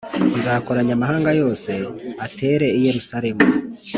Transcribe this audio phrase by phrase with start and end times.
[0.39, 1.69] Nzakoranya amahanga yose
[2.25, 3.43] atere i yerusalemu